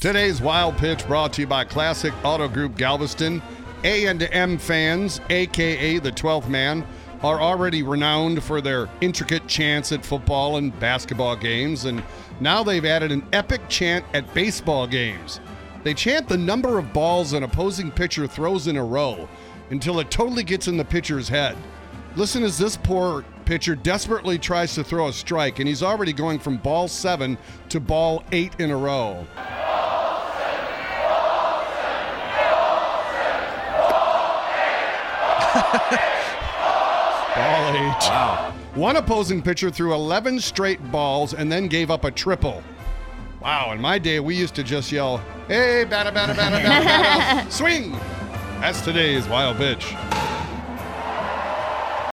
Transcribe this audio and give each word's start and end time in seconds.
Today's 0.00 0.40
Wild 0.40 0.78
Pitch 0.78 1.04
brought 1.08 1.32
to 1.32 1.40
you 1.40 1.48
by 1.48 1.64
Classic 1.64 2.14
Auto 2.22 2.46
Group 2.46 2.76
Galveston. 2.76 3.42
A&M 3.82 4.56
fans, 4.58 5.20
aka 5.28 5.98
the 5.98 6.12
12th 6.12 6.48
man, 6.48 6.86
are 7.24 7.40
already 7.40 7.82
renowned 7.82 8.44
for 8.44 8.60
their 8.60 8.88
intricate 9.00 9.48
chants 9.48 9.90
at 9.90 10.06
football 10.06 10.58
and 10.58 10.78
basketball 10.78 11.34
games, 11.34 11.84
and 11.86 12.00
now 12.38 12.62
they've 12.62 12.84
added 12.84 13.10
an 13.10 13.26
epic 13.32 13.60
chant 13.68 14.04
at 14.14 14.32
baseball 14.34 14.86
games. 14.86 15.40
They 15.82 15.94
chant 15.94 16.28
the 16.28 16.38
number 16.38 16.78
of 16.78 16.92
balls 16.92 17.32
an 17.32 17.42
opposing 17.42 17.90
pitcher 17.90 18.28
throws 18.28 18.68
in 18.68 18.76
a 18.76 18.84
row 18.84 19.28
until 19.70 19.98
it 19.98 20.12
totally 20.12 20.44
gets 20.44 20.68
in 20.68 20.76
the 20.76 20.84
pitcher's 20.84 21.28
head. 21.28 21.56
Listen 22.14 22.44
as 22.44 22.56
this 22.56 22.76
poor 22.76 23.24
pitcher 23.46 23.74
desperately 23.74 24.38
tries 24.38 24.76
to 24.76 24.84
throw 24.84 25.08
a 25.08 25.12
strike, 25.12 25.58
and 25.58 25.66
he's 25.66 25.82
already 25.82 26.12
going 26.12 26.38
from 26.38 26.56
ball 26.58 26.86
seven 26.86 27.36
to 27.68 27.80
ball 27.80 28.22
eight 28.30 28.52
in 28.60 28.70
a 28.70 28.76
row. 28.76 29.26
Ball 37.34 37.70
eight. 37.76 38.08
Wow. 38.08 38.52
One 38.74 38.96
opposing 38.96 39.42
pitcher 39.42 39.70
threw 39.70 39.92
11 39.92 40.40
straight 40.40 40.90
balls 40.90 41.34
and 41.34 41.50
then 41.50 41.66
gave 41.68 41.90
up 41.90 42.04
a 42.04 42.10
triple. 42.10 42.62
Wow, 43.40 43.72
in 43.72 43.80
my 43.80 43.98
day, 43.98 44.20
we 44.20 44.34
used 44.34 44.54
to 44.56 44.62
just 44.64 44.90
yell, 44.90 45.18
hey, 45.46 45.84
batter, 45.84 46.10
batter, 46.10 46.34
batter, 46.34 46.56
batter, 46.56 46.84
batter, 46.84 47.50
swing. 47.50 47.92
That's 48.60 48.80
today's 48.80 49.28
wild 49.28 49.56
pitch. 49.56 49.94